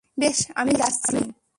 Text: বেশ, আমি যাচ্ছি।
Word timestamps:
বেশ, 0.19 0.39
আমি 0.55 0.73
যাচ্ছি। 0.73 1.17